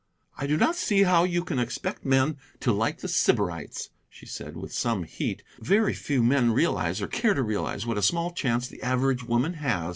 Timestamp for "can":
1.43-1.59